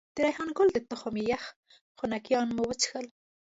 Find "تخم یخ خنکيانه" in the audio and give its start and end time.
0.89-2.51